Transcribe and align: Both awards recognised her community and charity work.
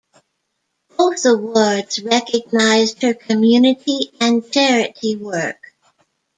Both 0.97 1.25
awards 1.25 2.01
recognised 2.01 3.03
her 3.03 3.13
community 3.13 4.09
and 4.19 4.51
charity 4.51 5.15
work. 5.15 5.75